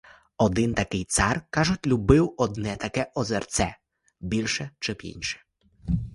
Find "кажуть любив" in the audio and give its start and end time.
1.49-2.33